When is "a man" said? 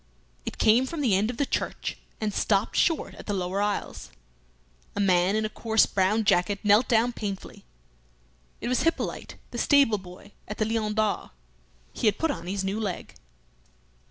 4.95-5.35